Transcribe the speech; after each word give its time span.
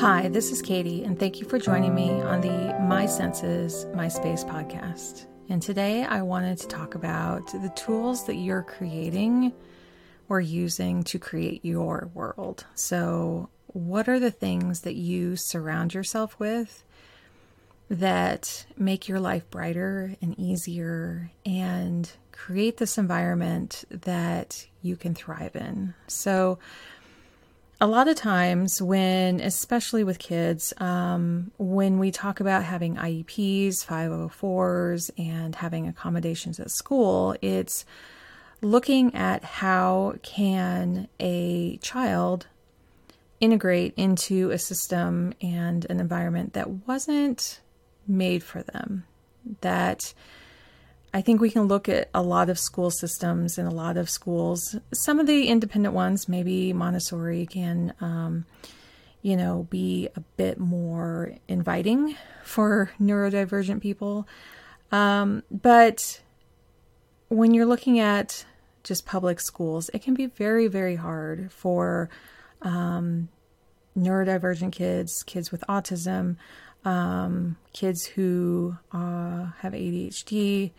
Hi, 0.00 0.28
this 0.28 0.50
is 0.50 0.62
Katie, 0.62 1.04
and 1.04 1.20
thank 1.20 1.40
you 1.40 1.46
for 1.46 1.58
joining 1.58 1.94
me 1.94 2.08
on 2.08 2.40
the 2.40 2.74
My 2.80 3.04
Senses, 3.04 3.84
My 3.94 4.08
Space 4.08 4.42
podcast. 4.44 5.26
And 5.50 5.60
today 5.60 6.04
I 6.04 6.22
wanted 6.22 6.56
to 6.56 6.68
talk 6.68 6.94
about 6.94 7.46
the 7.52 7.70
tools 7.76 8.24
that 8.24 8.36
you're 8.36 8.62
creating 8.62 9.52
or 10.30 10.40
using 10.40 11.02
to 11.02 11.18
create 11.18 11.66
your 11.66 12.10
world. 12.14 12.64
So, 12.74 13.50
what 13.66 14.08
are 14.08 14.18
the 14.18 14.30
things 14.30 14.80
that 14.80 14.94
you 14.94 15.36
surround 15.36 15.92
yourself 15.92 16.40
with 16.40 16.82
that 17.90 18.64
make 18.78 19.06
your 19.06 19.20
life 19.20 19.50
brighter 19.50 20.16
and 20.22 20.34
easier 20.38 21.30
and 21.44 22.10
create 22.32 22.78
this 22.78 22.96
environment 22.96 23.84
that 23.90 24.66
you 24.80 24.96
can 24.96 25.14
thrive 25.14 25.56
in? 25.56 25.92
So, 26.06 26.58
a 27.80 27.86
lot 27.86 28.08
of 28.08 28.16
times 28.16 28.82
when 28.82 29.40
especially 29.40 30.04
with 30.04 30.18
kids 30.18 30.74
um, 30.78 31.50
when 31.58 31.98
we 31.98 32.10
talk 32.10 32.40
about 32.40 32.62
having 32.62 32.96
ieps 32.96 33.84
504s 33.86 35.10
and 35.18 35.54
having 35.54 35.88
accommodations 35.88 36.60
at 36.60 36.70
school 36.70 37.34
it's 37.40 37.84
looking 38.60 39.14
at 39.14 39.42
how 39.42 40.14
can 40.22 41.08
a 41.18 41.78
child 41.78 42.46
integrate 43.40 43.94
into 43.96 44.50
a 44.50 44.58
system 44.58 45.32
and 45.40 45.86
an 45.88 45.98
environment 45.98 46.52
that 46.52 46.68
wasn't 46.86 47.60
made 48.06 48.42
for 48.42 48.62
them 48.62 49.04
that 49.62 50.12
I 51.12 51.22
think 51.22 51.40
we 51.40 51.50
can 51.50 51.62
look 51.62 51.88
at 51.88 52.08
a 52.14 52.22
lot 52.22 52.50
of 52.50 52.58
school 52.58 52.90
systems 52.90 53.58
and 53.58 53.66
a 53.66 53.74
lot 53.74 53.96
of 53.96 54.08
schools. 54.08 54.76
Some 54.92 55.18
of 55.18 55.26
the 55.26 55.48
independent 55.48 55.94
ones, 55.94 56.28
maybe 56.28 56.72
Montessori, 56.72 57.46
can, 57.46 57.94
um, 58.00 58.46
you 59.20 59.36
know, 59.36 59.66
be 59.70 60.08
a 60.14 60.20
bit 60.20 60.58
more 60.58 61.34
inviting 61.48 62.16
for 62.44 62.92
neurodivergent 63.00 63.80
people. 63.80 64.28
Um, 64.92 65.42
but 65.50 66.20
when 67.28 67.54
you're 67.54 67.66
looking 67.66 67.98
at 67.98 68.44
just 68.84 69.04
public 69.04 69.40
schools, 69.40 69.90
it 69.92 70.02
can 70.02 70.14
be 70.14 70.26
very, 70.26 70.68
very 70.68 70.96
hard 70.96 71.52
for 71.52 72.08
um, 72.62 73.28
neurodivergent 73.98 74.72
kids, 74.72 75.24
kids 75.24 75.50
with 75.50 75.64
autism, 75.68 76.36
um, 76.84 77.56
kids 77.72 78.06
who 78.06 78.76
uh, 78.92 79.46
have 79.58 79.72
ADHD 79.72 80.70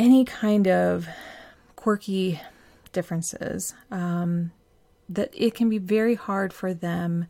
any 0.00 0.24
kind 0.24 0.66
of 0.66 1.06
quirky 1.76 2.40
differences, 2.92 3.74
um, 3.90 4.50
that 5.10 5.30
it 5.34 5.54
can 5.54 5.68
be 5.68 5.76
very 5.76 6.14
hard 6.14 6.52
for 6.54 6.72
them 6.72 7.26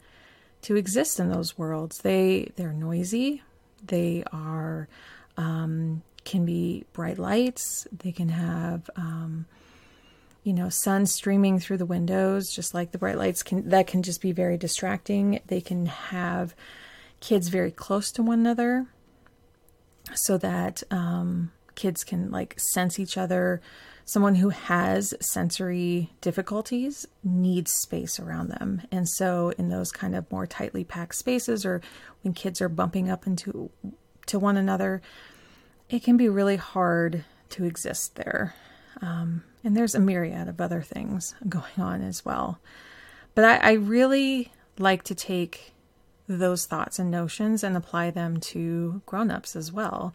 to 0.62 0.76
exist 0.76 1.18
in 1.18 1.28
those 1.30 1.58
worlds. 1.58 1.98
They 1.98 2.52
they're 2.56 2.72
noisy. 2.72 3.42
They 3.84 4.22
are 4.32 4.88
um, 5.36 6.02
can 6.24 6.44
be 6.44 6.84
bright 6.92 7.18
lights. 7.18 7.88
They 7.90 8.12
can 8.12 8.28
have 8.28 8.88
um, 8.94 9.46
you 10.44 10.52
know 10.52 10.68
sun 10.68 11.06
streaming 11.06 11.58
through 11.58 11.78
the 11.78 11.86
windows, 11.86 12.54
just 12.54 12.72
like 12.72 12.92
the 12.92 12.98
bright 12.98 13.18
lights 13.18 13.42
can. 13.42 13.68
That 13.68 13.88
can 13.88 14.04
just 14.04 14.22
be 14.22 14.30
very 14.30 14.56
distracting. 14.56 15.40
They 15.48 15.60
can 15.60 15.86
have 15.86 16.54
kids 17.18 17.48
very 17.48 17.72
close 17.72 18.12
to 18.12 18.22
one 18.22 18.38
another, 18.38 18.86
so 20.14 20.38
that 20.38 20.84
um, 20.92 21.50
kids 21.74 22.04
can 22.04 22.30
like 22.30 22.54
sense 22.58 22.98
each 22.98 23.16
other. 23.16 23.60
Someone 24.04 24.36
who 24.36 24.48
has 24.48 25.14
sensory 25.20 26.10
difficulties 26.20 27.06
needs 27.22 27.70
space 27.70 28.18
around 28.18 28.48
them. 28.48 28.82
And 28.90 29.08
so 29.08 29.50
in 29.56 29.68
those 29.68 29.92
kind 29.92 30.16
of 30.16 30.30
more 30.32 30.46
tightly 30.46 30.84
packed 30.84 31.14
spaces 31.14 31.64
or 31.64 31.80
when 32.22 32.34
kids 32.34 32.60
are 32.60 32.68
bumping 32.68 33.08
up 33.08 33.26
into 33.26 33.70
to 34.26 34.38
one 34.38 34.56
another, 34.56 35.00
it 35.88 36.02
can 36.02 36.16
be 36.16 36.28
really 36.28 36.56
hard 36.56 37.24
to 37.50 37.64
exist 37.64 38.16
there. 38.16 38.54
Um, 39.02 39.44
and 39.64 39.76
there's 39.76 39.94
a 39.94 40.00
myriad 40.00 40.48
of 40.48 40.60
other 40.60 40.82
things 40.82 41.34
going 41.48 41.78
on 41.78 42.02
as 42.02 42.24
well. 42.24 42.58
But 43.34 43.44
I, 43.44 43.56
I 43.56 43.72
really 43.72 44.52
like 44.78 45.02
to 45.04 45.14
take 45.14 45.72
those 46.26 46.66
thoughts 46.66 46.98
and 46.98 47.10
notions 47.10 47.64
and 47.64 47.76
apply 47.76 48.10
them 48.10 48.38
to 48.38 49.02
grown-ups 49.06 49.56
as 49.56 49.72
well 49.72 50.14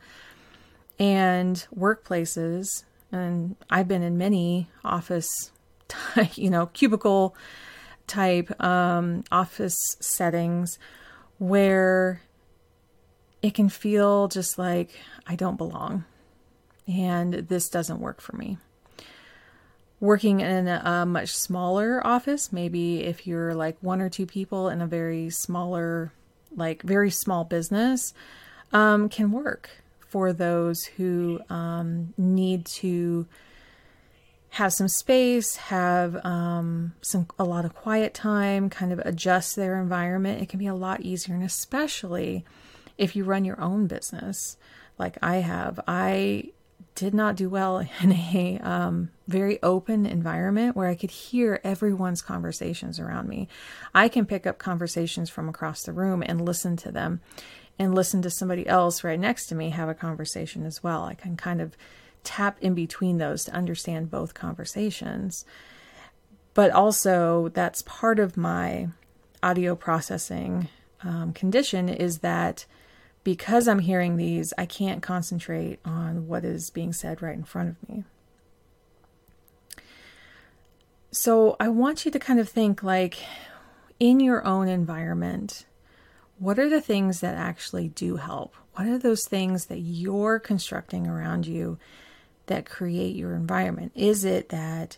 and 0.99 1.67
workplaces 1.77 2.83
and 3.11 3.55
I've 3.69 3.87
been 3.87 4.03
in 4.03 4.17
many 4.17 4.69
office 4.83 5.51
you 6.35 6.49
know 6.49 6.67
cubicle 6.67 7.35
type 8.07 8.63
um, 8.63 9.23
office 9.31 9.75
settings 9.99 10.77
where 11.37 12.21
it 13.41 13.53
can 13.53 13.69
feel 13.69 14.27
just 14.27 14.57
like 14.57 14.91
I 15.27 15.35
don't 15.35 15.57
belong 15.57 16.05
and 16.87 17.33
this 17.33 17.69
doesn't 17.69 17.99
work 17.99 18.21
for 18.21 18.35
me. 18.35 18.57
Working 19.99 20.41
in 20.41 20.67
a 20.67 21.05
much 21.05 21.35
smaller 21.35 22.05
office, 22.05 22.51
maybe 22.51 23.03
if 23.03 23.25
you're 23.25 23.55
like 23.55 23.77
one 23.81 24.01
or 24.01 24.09
two 24.09 24.25
people 24.25 24.69
in 24.69 24.81
a 24.81 24.87
very 24.87 25.29
smaller, 25.29 26.11
like 26.55 26.83
very 26.83 27.09
small 27.09 27.43
business, 27.43 28.13
um, 28.73 29.09
can 29.09 29.31
work 29.31 29.69
for 30.07 30.33
those 30.33 30.83
who 30.83 31.39
um, 31.49 32.13
need 32.17 32.65
to 32.65 33.27
have 34.51 34.71
some 34.71 34.87
space, 34.87 35.57
have 35.57 36.25
um, 36.25 36.93
some 37.01 37.27
a 37.37 37.43
lot 37.43 37.65
of 37.65 37.75
quiet 37.75 38.13
time, 38.13 38.69
kind 38.69 38.93
of 38.93 38.99
adjust 38.99 39.55
their 39.55 39.81
environment. 39.81 40.41
It 40.41 40.47
can 40.47 40.59
be 40.59 40.67
a 40.67 40.75
lot 40.75 41.01
easier, 41.01 41.35
and 41.35 41.43
especially 41.43 42.45
if 42.97 43.15
you 43.15 43.25
run 43.25 43.43
your 43.43 43.59
own 43.59 43.87
business, 43.87 44.55
like 44.97 45.17
I 45.21 45.37
have. 45.37 45.79
I 45.87 46.51
did 46.95 47.13
not 47.13 47.35
do 47.35 47.49
well 47.49 47.79
in 48.01 48.11
a 48.13 48.59
um, 48.63 49.09
very 49.27 49.61
open 49.61 50.05
environment 50.05 50.75
where 50.75 50.87
I 50.87 50.95
could 50.95 51.11
hear 51.11 51.59
everyone's 51.63 52.21
conversations 52.21 52.99
around 52.99 53.27
me. 53.27 53.47
I 53.93 54.07
can 54.07 54.25
pick 54.25 54.47
up 54.47 54.57
conversations 54.57 55.29
from 55.29 55.49
across 55.49 55.83
the 55.83 55.91
room 55.91 56.23
and 56.25 56.39
listen 56.39 56.77
to 56.77 56.91
them 56.91 57.21
and 57.77 57.93
listen 57.93 58.21
to 58.21 58.29
somebody 58.29 58.67
else 58.67 59.03
right 59.03 59.19
next 59.19 59.47
to 59.47 59.55
me 59.55 59.69
have 59.71 59.89
a 59.89 59.93
conversation 59.93 60.65
as 60.65 60.81
well. 60.81 61.03
I 61.03 61.13
can 61.13 61.35
kind 61.35 61.61
of 61.61 61.75
tap 62.23 62.57
in 62.61 62.73
between 62.73 63.17
those 63.17 63.45
to 63.45 63.53
understand 63.53 64.11
both 64.11 64.33
conversations. 64.33 65.45
But 66.53 66.71
also, 66.71 67.49
that's 67.49 67.81
part 67.81 68.19
of 68.19 68.37
my 68.37 68.89
audio 69.43 69.75
processing 69.75 70.69
um, 71.03 71.33
condition 71.33 71.89
is 71.89 72.19
that 72.19 72.65
because 73.23 73.67
I'm 73.67 73.79
hearing 73.79 74.17
these, 74.17 74.53
I 74.57 74.65
can't 74.65 75.01
concentrate 75.01 75.79
on 75.83 76.27
what 76.27 76.45
is 76.45 76.69
being 76.69 76.93
said 76.93 77.21
right 77.21 77.35
in 77.35 77.43
front 77.43 77.69
of 77.69 77.89
me. 77.89 78.03
So 81.11 81.55
I 81.59 81.69
want 81.69 82.05
you 82.05 82.11
to 82.11 82.19
kind 82.19 82.39
of 82.39 82.49
think 82.49 82.83
like 82.83 83.17
in 83.99 84.19
your 84.19 84.45
own 84.45 84.67
environment, 84.67 85.65
what 86.37 86.59
are 86.59 86.69
the 86.69 86.81
things 86.81 87.21
that 87.21 87.35
actually 87.35 87.89
do 87.89 88.17
help? 88.17 88.53
What 88.73 88.87
are 88.87 88.97
those 88.97 89.25
things 89.27 89.67
that 89.67 89.79
you're 89.79 90.39
constructing 90.39 91.07
around 91.07 91.47
you 91.47 91.77
that 92.47 92.65
create 92.65 93.15
your 93.15 93.33
environment? 93.35 93.93
Is 93.95 94.25
it 94.25 94.49
that 94.49 94.97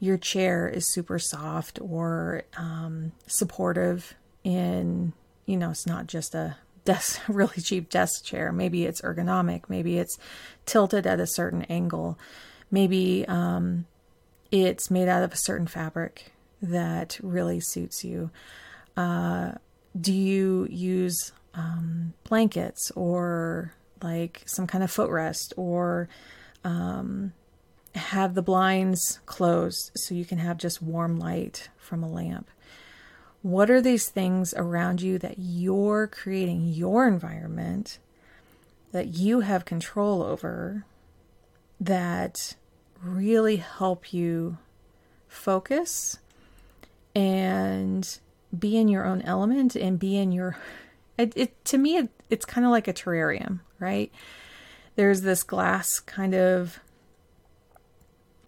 your 0.00 0.16
chair 0.16 0.68
is 0.68 0.90
super 0.92 1.18
soft 1.18 1.78
or 1.80 2.44
um, 2.56 3.12
supportive 3.26 4.14
in, 4.44 5.12
you 5.44 5.56
know, 5.56 5.70
it's 5.70 5.86
not 5.86 6.06
just 6.06 6.34
a 6.34 6.56
desk, 6.84 7.20
really 7.28 7.60
cheap 7.60 7.90
desk 7.90 8.24
chair. 8.24 8.50
Maybe 8.50 8.86
it's 8.86 9.02
ergonomic. 9.02 9.64
Maybe 9.68 9.98
it's 9.98 10.16
tilted 10.64 11.06
at 11.06 11.20
a 11.20 11.26
certain 11.26 11.64
angle. 11.64 12.18
Maybe 12.70 13.26
um, 13.28 13.84
it's 14.50 14.90
made 14.90 15.08
out 15.08 15.22
of 15.22 15.32
a 15.32 15.36
certain 15.36 15.66
fabric 15.66 16.32
that 16.62 17.18
really 17.22 17.60
suits 17.60 18.04
you. 18.04 18.30
Uh, 18.96 19.52
do 20.00 20.12
you 20.12 20.66
use 20.70 21.32
um, 21.54 22.14
blankets 22.24 22.90
or 22.94 23.74
like 24.02 24.42
some 24.46 24.66
kind 24.66 24.84
of 24.84 24.90
footrest 24.90 25.52
or 25.56 26.08
um, 26.64 27.32
have 27.94 28.34
the 28.34 28.42
blinds 28.42 29.20
closed 29.26 29.90
so 29.96 30.14
you 30.14 30.24
can 30.24 30.38
have 30.38 30.56
just 30.56 30.82
warm 30.82 31.18
light 31.18 31.68
from 31.78 32.02
a 32.02 32.08
lamp? 32.08 32.48
What 33.42 33.70
are 33.70 33.80
these 33.80 34.08
things 34.08 34.52
around 34.56 35.00
you 35.00 35.18
that 35.18 35.38
you're 35.38 36.06
creating 36.06 36.66
your 36.68 37.06
environment 37.06 37.98
that 38.92 39.08
you 39.08 39.40
have 39.40 39.64
control 39.64 40.22
over 40.22 40.84
that 41.80 42.56
really 43.02 43.56
help 43.56 44.12
you 44.12 44.58
focus 45.28 46.18
and 47.14 48.18
be 48.56 48.76
in 48.76 48.88
your 48.88 49.04
own 49.04 49.22
element 49.22 49.76
and 49.76 49.98
be 49.98 50.16
in 50.16 50.32
your 50.32 50.56
it, 51.16 51.32
it 51.36 51.64
to 51.64 51.78
me 51.78 51.96
it, 51.96 52.08
it's 52.30 52.44
kind 52.44 52.64
of 52.64 52.70
like 52.70 52.88
a 52.88 52.92
terrarium 52.92 53.60
right 53.78 54.12
there's 54.96 55.22
this 55.22 55.42
glass 55.42 56.00
kind 56.00 56.34
of 56.34 56.80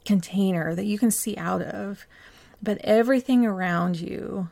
container 0.04 0.74
that 0.74 0.86
you 0.86 0.98
can 0.98 1.10
see 1.10 1.36
out 1.36 1.62
of 1.62 2.06
but 2.62 2.78
everything 2.78 3.44
around 3.44 4.00
you 4.00 4.48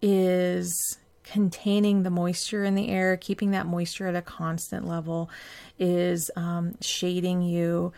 is 0.00 0.98
containing 1.30 2.02
the 2.02 2.10
moisture 2.10 2.64
in 2.64 2.74
the 2.74 2.88
air, 2.88 3.16
keeping 3.16 3.50
that 3.50 3.66
moisture 3.66 4.06
at 4.06 4.16
a 4.16 4.22
constant 4.22 4.86
level, 4.86 5.30
is 5.78 6.30
um, 6.36 6.74
shading 6.80 7.42
you, 7.42 7.92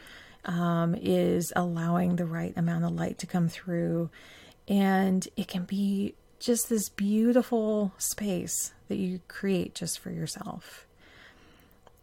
um, 0.44 0.96
is 0.96 1.52
allowing 1.54 2.16
the 2.16 2.26
right 2.26 2.52
amount 2.56 2.84
of 2.84 2.92
light 2.92 3.18
to 3.18 3.26
come 3.26 3.48
through. 3.48 4.10
And 4.66 5.26
it 5.36 5.46
can 5.46 5.64
be 5.64 6.14
just 6.40 6.68
this 6.68 6.88
beautiful 6.88 7.92
space 7.98 8.72
that 8.88 8.96
you 8.96 9.20
create 9.28 9.74
just 9.74 9.98
for 9.98 10.10
yourself. 10.10 10.86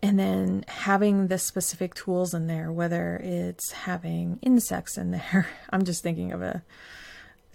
And 0.01 0.19
then 0.19 0.63
having 0.67 1.27
the 1.27 1.39
specific 1.39 1.95
tools 1.95 2.35
in 2.35 2.45
there, 2.45 2.71
whether 2.71 3.17
it's 3.17 3.71
having 3.71 4.37
insects 4.43 4.97
in 4.97 5.11
there, 5.11 5.47
I'm 5.71 5.83
just 5.83 6.03
thinking 6.03 6.31
of 6.31 6.41
a 6.41 6.63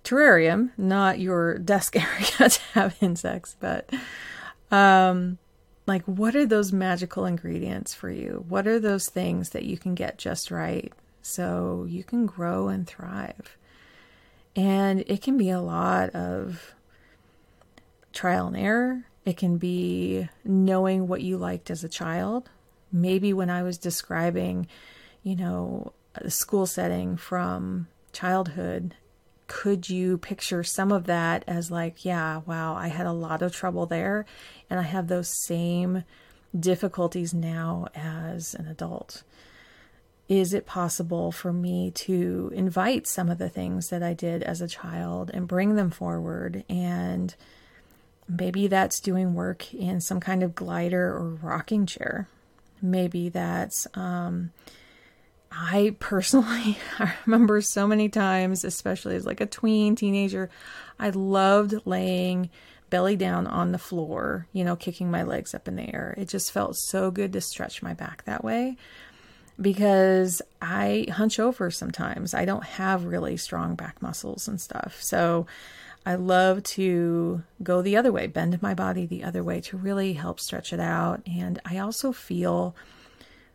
terrarium, 0.05 0.70
not 0.76 1.20
your 1.20 1.56
desk 1.58 1.96
area 1.96 2.50
to 2.50 2.61
have 2.75 2.96
insects, 3.00 3.56
but 3.61 3.88
um, 4.73 5.38
like 5.87 6.02
what 6.05 6.34
are 6.34 6.46
those 6.46 6.73
magical 6.73 7.25
ingredients 7.25 7.94
for 7.94 8.11
you? 8.11 8.44
What 8.49 8.67
are 8.67 8.81
those 8.81 9.08
things 9.08 9.50
that 9.50 9.64
you 9.64 9.79
can 9.79 9.94
get 9.94 10.19
just 10.19 10.50
right 10.50 10.93
so 11.23 11.87
you 11.88 12.02
can 12.02 12.26
grow 12.26 12.67
and 12.67 12.87
thrive? 12.87 13.56
And 14.54 15.00
it 15.06 15.22
can 15.22 15.37
be 15.37 15.50
a 15.50 15.60
lot 15.60 16.10
of 16.10 16.75
trial 18.12 18.49
and 18.49 18.56
error. 18.56 19.04
It 19.25 19.37
can 19.37 19.56
be 19.56 20.28
knowing 20.44 21.08
what 21.08 21.22
you 21.22 21.38
liked 21.38 21.70
as 21.70 21.84
a 21.84 21.88
child. 21.88 22.50
Maybe 22.93 23.32
when 23.32 23.49
I 23.49 23.62
was 23.62 23.78
describing, 23.78 24.66
you 25.22 25.37
know, 25.37 25.93
a 26.14 26.31
school 26.31 26.66
setting 26.66 27.16
from 27.16 27.88
childhood 28.12 28.94
could 29.52 29.90
you 29.90 30.16
picture 30.16 30.64
some 30.64 30.90
of 30.90 31.05
that 31.05 31.44
as 31.46 31.70
like, 31.70 32.06
yeah, 32.06 32.40
wow, 32.46 32.75
I 32.75 32.88
had 32.88 33.06
a 33.06 33.12
lot 33.12 33.43
of 33.43 33.52
trouble 33.52 33.84
there 33.84 34.25
and 34.70 34.81
I 34.81 34.84
have 34.84 35.08
those 35.08 35.31
same 35.44 36.05
difficulties 36.58 37.34
now 37.34 37.88
as 37.94 38.55
an 38.55 38.66
adult? 38.66 39.22
Is 40.28 40.54
it 40.54 40.66
possible 40.66 41.32
for 41.32 41.52
me 41.52 41.90
to 41.90 42.50
invite 42.54 43.06
some 43.06 43.28
of 43.28 43.38
the 43.38 43.48
things 43.48 43.88
that 43.88 44.02
I 44.02 44.14
did 44.14 44.42
as 44.42 44.60
a 44.60 44.69
child 44.69 45.30
and 45.34 45.48
bring 45.48 45.74
them 45.74 45.90
forward? 45.90 46.64
And 46.69 47.34
maybe 48.28 48.66
that's 48.66 49.00
doing 49.00 49.34
work 49.34 49.74
in 49.74 50.00
some 50.00 50.20
kind 50.20 50.42
of 50.42 50.54
glider 50.54 51.08
or 51.08 51.38
rocking 51.42 51.86
chair. 51.86 52.28
Maybe 52.80 53.28
that's 53.28 53.86
um, 53.94 54.52
I 55.50 55.96
personally, 55.98 56.78
I 56.98 57.14
remember 57.26 57.60
so 57.60 57.86
many 57.86 58.08
times, 58.08 58.64
especially 58.64 59.16
as 59.16 59.26
like 59.26 59.40
a 59.40 59.46
tween 59.46 59.96
teenager, 59.96 60.50
I 60.98 61.10
loved 61.10 61.74
laying 61.84 62.50
belly 62.90 63.16
down 63.16 63.46
on 63.46 63.72
the 63.72 63.78
floor, 63.78 64.46
you 64.52 64.64
know, 64.64 64.76
kicking 64.76 65.10
my 65.10 65.22
legs 65.22 65.54
up 65.54 65.66
in 65.66 65.76
the 65.76 65.94
air. 65.94 66.14
It 66.16 66.28
just 66.28 66.52
felt 66.52 66.76
so 66.76 67.10
good 67.10 67.32
to 67.32 67.40
stretch 67.40 67.82
my 67.82 67.94
back 67.94 68.24
that 68.24 68.44
way 68.44 68.76
because 69.62 70.42
I 70.60 71.06
hunch 71.10 71.38
over 71.38 71.70
sometimes. 71.70 72.34
I 72.34 72.44
don't 72.44 72.64
have 72.64 73.04
really 73.04 73.36
strong 73.36 73.74
back 73.74 74.02
muscles 74.02 74.48
and 74.48 74.60
stuff. 74.60 75.00
So 75.00 75.46
I 76.04 76.16
love 76.16 76.62
to 76.64 77.42
go 77.62 77.80
the 77.80 77.96
other 77.96 78.12
way, 78.12 78.26
bend 78.26 78.60
my 78.60 78.74
body 78.74 79.06
the 79.06 79.24
other 79.24 79.44
way 79.44 79.60
to 79.62 79.76
really 79.76 80.14
help 80.14 80.40
stretch 80.40 80.72
it 80.72 80.80
out. 80.80 81.22
And 81.26 81.60
I 81.64 81.78
also 81.78 82.12
feel 82.12 82.74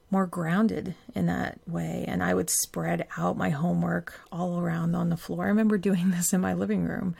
more 0.09 0.25
grounded 0.25 0.95
in 1.13 1.25
that 1.25 1.59
way. 1.68 2.06
And 2.07 2.24
I 2.24 2.33
would 2.33 2.50
spread 2.50 3.06
out 3.18 3.38
my 3.38 3.50
homework 3.50 4.21
all 4.31 4.59
around 4.59 4.95
on 4.95 5.09
the 5.09 5.18
floor. 5.18 5.45
I 5.45 5.50
remember 5.50 5.77
doing 5.77 6.12
this 6.12 6.33
in 6.33 6.42
my 6.42 6.54
living 6.54 6.86
room 6.86 7.15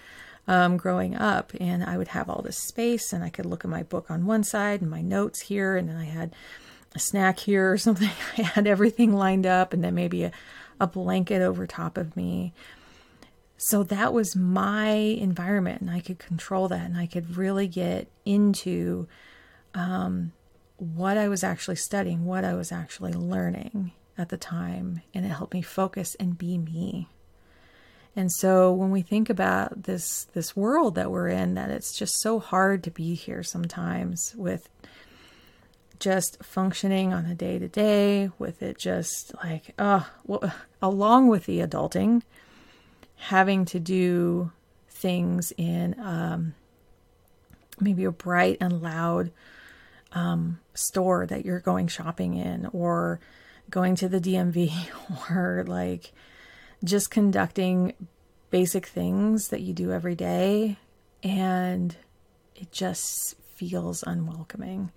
um, 0.48 0.78
growing 0.78 1.16
up, 1.16 1.52
and 1.60 1.84
I 1.84 1.98
would 1.98 2.08
have 2.10 2.30
all 2.30 2.42
this 2.42 2.58
space, 2.58 3.12
and 3.12 3.24
I 3.24 3.30
could 3.30 3.46
look 3.46 3.66
at 3.66 3.72
my 3.72 3.84
book 3.84 4.10
on 4.10 4.26
one 4.26 4.44
side 4.44 4.82
and 4.82 4.90
my 4.90 5.02
notes 5.02 5.42
here, 5.42 5.76
and 5.76 5.90
then 5.90 5.98
I 5.98 6.06
had 6.06 6.34
a 6.98 7.00
snack 7.00 7.40
here 7.40 7.72
or 7.72 7.78
something. 7.88 8.10
I 8.38 8.42
had 8.42 8.68
everything 8.68 9.14
lined 9.14 9.46
up, 9.46 9.74
and 9.74 9.84
then 9.84 9.96
maybe 9.96 10.24
a, 10.24 10.32
a 10.80 10.88
blanket 10.88 11.42
over 11.42 11.66
top 11.66 11.98
of 11.98 12.16
me. 12.18 12.54
So 13.58 13.84
that 13.84 14.14
was 14.14 14.36
my 14.36 14.90
environment, 14.90 15.82
and 15.82 15.90
I 15.90 16.02
could 16.02 16.20
control 16.20 16.68
that, 16.68 16.86
and 16.86 16.98
I 16.98 17.08
could 17.08 17.38
really 17.38 17.68
get 17.68 18.08
into 18.26 19.08
um, 19.74 20.34
what 20.78 21.18
I 21.18 21.28
was 21.28 21.44
actually 21.44 21.78
studying, 21.78 22.26
what 22.26 22.44
I 22.44 22.54
was 22.54 22.72
actually 22.72 23.14
learning 23.14 23.94
at 24.18 24.30
the 24.30 24.38
time, 24.38 25.02
and 25.14 25.26
it 25.26 25.30
helped 25.30 25.54
me 25.54 25.62
focus 25.62 26.16
and 26.20 26.38
be 26.38 26.58
me. 26.58 27.08
And 28.16 28.32
so 28.32 28.72
when 28.72 28.90
we 28.90 29.04
think 29.04 29.30
about 29.30 29.84
this 29.84 30.26
this 30.34 30.56
world 30.56 30.96
that 30.96 31.12
we're 31.12 31.28
in, 31.28 31.54
that 31.54 31.70
it's 31.70 31.96
just 31.96 32.20
so 32.20 32.40
hard 32.40 32.84
to 32.84 32.92
be 32.92 33.14
here 33.14 33.44
sometimes 33.44 34.34
with 34.36 34.70
just 36.00 36.44
functioning 36.44 37.14
on 37.14 37.26
a 37.26 37.36
day 37.36 37.60
to 37.60 37.68
day, 37.68 38.30
with 38.38 38.62
it 38.62 38.78
just 38.78 39.34
like, 39.44 39.74
oh, 39.80 40.10
well, 40.26 40.54
along 40.82 41.28
with 41.28 41.46
the 41.46 41.60
adulting, 41.60 42.22
having 43.16 43.66
to 43.66 43.80
do 43.80 44.52
things 44.90 45.52
in 45.58 45.96
um, 46.00 46.54
maybe 47.80 48.04
a 48.04 48.12
bright 48.12 48.58
and 48.60 48.82
loud 48.82 49.32
um, 50.14 50.60
store 50.74 51.26
that 51.26 51.46
you're 51.46 51.60
going 51.60 51.88
shopping 51.88 52.36
in 52.36 52.68
or 52.74 53.20
going 53.70 53.96
to 53.96 54.10
the 54.10 54.20
DMV 54.20 54.72
or 55.32 55.64
like 55.68 56.12
just 56.84 57.12
conducting 57.12 57.94
basic 58.50 58.86
things 58.86 59.50
that 59.50 59.62
you 59.62 59.74
do 59.74 59.92
every 59.92 60.16
day 60.16 60.78
and 61.24 61.98
it 62.56 62.72
just 62.72 63.36
feels 63.56 64.04
unwelcoming. 64.04 64.92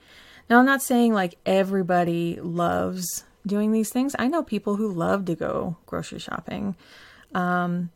Now, 0.49 0.59
I'm 0.59 0.67
not 0.67 0.83
saying 0.83 1.13
like 1.13 1.37
everybody 1.47 2.39
loves 2.41 3.25
doing 3.47 3.73
these 3.73 3.91
things. 3.91 4.15
I 4.19 4.29
know 4.29 4.43
people 4.43 4.77
who 4.77 4.93
love 4.93 5.25
to 5.27 5.35
go 5.35 5.77
grocery 5.87 6.19
shopping 6.19 6.77
um, 7.35 7.91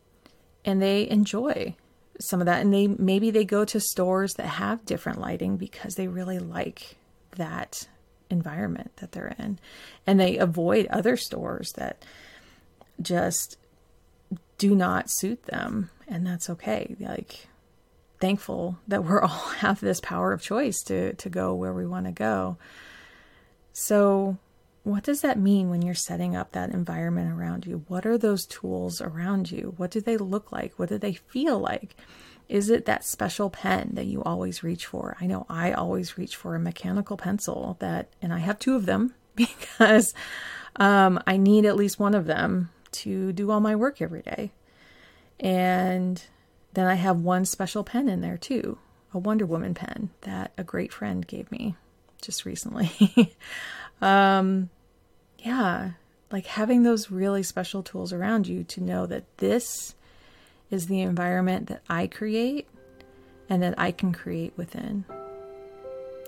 and 0.63 0.81
they 0.81 1.09
enjoy 1.09 1.75
some 2.19 2.41
of 2.41 2.45
that. 2.45 2.61
And 2.61 2.73
they 2.73 2.87
maybe 2.87 3.31
they 3.31 3.45
go 3.45 3.65
to 3.65 3.79
stores 3.79 4.33
that 4.35 4.47
have 4.47 4.85
different 4.85 5.19
lighting 5.19 5.57
because 5.57 5.95
they 5.95 6.07
really 6.07 6.39
like 6.39 6.95
that 7.35 7.87
environment 8.29 8.91
that 8.97 9.11
they're 9.11 9.35
in. 9.37 9.59
And 10.07 10.19
they 10.19 10.37
avoid 10.37 10.87
other 10.87 11.17
stores 11.17 11.71
that 11.75 12.03
just 13.01 13.57
do 14.57 14.75
not 14.75 15.09
suit 15.09 15.43
them. 15.43 15.89
And 16.07 16.25
that's 16.25 16.49
okay. 16.49 16.95
Like, 16.99 17.47
thankful 18.19 18.77
that 18.87 19.03
we're 19.03 19.21
all 19.23 19.29
have 19.29 19.79
this 19.79 19.99
power 19.99 20.33
of 20.33 20.41
choice 20.41 20.81
to, 20.83 21.13
to 21.13 21.29
go 21.29 21.53
where 21.53 21.73
we 21.73 21.85
want 21.85 22.05
to 22.05 22.11
go. 22.11 22.57
So, 23.73 24.37
what 24.83 25.03
does 25.03 25.21
that 25.21 25.39
mean 25.39 25.69
when 25.69 25.81
you're 25.81 25.95
setting 25.95 26.35
up 26.35 26.51
that 26.51 26.69
environment 26.69 27.31
around 27.31 27.65
you? 27.65 27.83
What 27.87 28.05
are 28.05 28.19
those 28.19 28.45
tools 28.45 29.01
around 29.01 29.51
you? 29.51 29.73
What 29.77 29.89
do 29.89 29.99
they 29.99 30.15
look 30.15 30.51
like? 30.51 30.77
What 30.77 30.89
do 30.89 30.99
they 30.99 31.13
feel 31.13 31.57
like? 31.57 31.95
Is 32.47 32.69
it 32.69 32.85
that 32.85 33.03
special 33.03 33.49
pen 33.49 33.91
that 33.93 34.05
you 34.05 34.21
always 34.23 34.63
reach 34.63 34.85
for? 34.85 35.17
I 35.19 35.25
know 35.25 35.47
I 35.49 35.71
always 35.71 36.19
reach 36.19 36.35
for 36.35 36.53
a 36.53 36.59
mechanical 36.59 37.17
pencil 37.17 37.77
that, 37.79 38.09
and 38.21 38.31
I 38.31 38.37
have 38.37 38.59
two 38.59 38.75
of 38.75 38.85
them 38.85 39.15
because 39.35 40.13
um, 40.75 41.19
I 41.25 41.37
need 41.37 41.65
at 41.65 41.75
least 41.75 41.99
one 41.99 42.13
of 42.13 42.27
them 42.27 42.69
to 42.91 43.33
do 43.33 43.51
all 43.51 43.59
my 43.59 43.75
work 43.75 44.01
every 44.01 44.21
day. 44.21 44.51
And 45.39 46.23
then 46.75 46.87
I 46.87 46.95
have 46.95 47.19
one 47.19 47.45
special 47.45 47.83
pen 47.83 48.07
in 48.09 48.21
there 48.21 48.37
too, 48.37 48.77
a 49.13 49.17
Wonder 49.17 49.45
Woman 49.45 49.73
pen 49.73 50.09
that 50.21 50.51
a 50.57 50.63
great 50.63 50.93
friend 50.93 51.25
gave 51.25 51.51
me 51.51 51.75
just 52.21 52.45
recently. 52.45 53.35
um, 54.01 54.69
yeah, 55.39 55.91
like 56.31 56.45
having 56.45 56.83
those 56.83 57.11
really 57.11 57.43
special 57.43 57.83
tools 57.83 58.11
around 58.11 58.47
you 58.47 58.63
to 58.65 58.81
know 58.81 59.05
that 59.05 59.37
this 59.37 59.95
is 60.71 60.87
the 60.87 61.01
environment 61.01 61.67
that 61.67 61.81
I 61.89 62.07
create 62.07 62.67
and 63.49 63.61
that 63.61 63.75
I 63.77 63.91
can 63.91 64.11
create 64.11 64.53
within. 64.57 65.05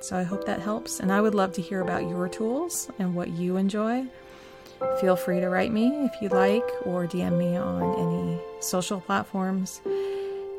So 0.01 0.15
I 0.15 0.23
hope 0.23 0.45
that 0.45 0.61
helps. 0.61 0.99
And 0.99 1.11
I 1.11 1.21
would 1.21 1.33
love 1.33 1.53
to 1.53 1.61
hear 1.61 1.81
about 1.81 2.07
your 2.07 2.29
tools 2.29 2.89
and 2.99 3.15
what 3.15 3.29
you 3.29 3.57
enjoy. 3.57 4.05
Feel 5.01 5.15
free 5.15 5.39
to 5.39 5.49
write 5.49 5.73
me 5.73 5.87
if 6.05 6.21
you 6.21 6.29
like 6.29 6.63
or 6.85 7.07
DM 7.07 7.37
me 7.37 7.57
on 7.57 7.81
any 7.99 8.39
social 8.61 9.01
platforms. 9.01 9.81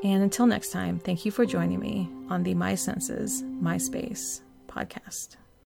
And 0.03 0.23
until 0.23 0.47
next 0.47 0.71
time, 0.71 0.99
thank 1.01 1.25
you 1.25 1.33
for 1.33 1.45
joining 1.45 1.81
me 1.81 2.09
on 2.31 2.45
the 2.45 2.55
My 2.55 2.75
Senses, 2.75 3.43
My 3.61 3.79
Space 3.79 4.43
podcast. 4.69 5.37